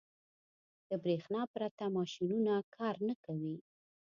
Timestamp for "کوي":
3.25-3.57